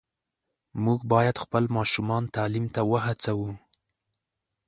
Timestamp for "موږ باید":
0.83-1.35